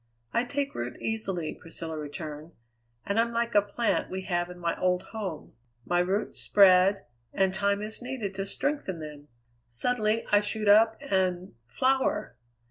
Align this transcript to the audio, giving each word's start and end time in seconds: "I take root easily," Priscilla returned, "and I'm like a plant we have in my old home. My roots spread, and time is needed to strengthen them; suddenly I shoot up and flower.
"I 0.33 0.45
take 0.45 0.73
root 0.73 0.99
easily," 0.99 1.53
Priscilla 1.53 1.95
returned, 1.95 2.53
"and 3.05 3.19
I'm 3.19 3.31
like 3.31 3.53
a 3.53 3.61
plant 3.61 4.09
we 4.09 4.23
have 4.23 4.49
in 4.49 4.57
my 4.57 4.75
old 4.81 5.03
home. 5.13 5.53
My 5.85 5.99
roots 5.99 6.39
spread, 6.41 7.05
and 7.31 7.53
time 7.53 7.83
is 7.83 8.01
needed 8.01 8.33
to 8.33 8.47
strengthen 8.47 8.97
them; 8.99 9.27
suddenly 9.67 10.25
I 10.31 10.41
shoot 10.41 10.67
up 10.67 10.97
and 11.01 11.53
flower. 11.67 12.35